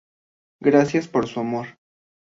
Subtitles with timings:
[0.59, 1.67] Gracias por su amor.